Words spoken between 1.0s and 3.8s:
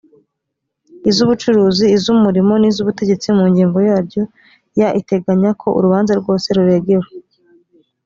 iz ubucuruzi iz umurimo n iz ubutegetsi mu ngingo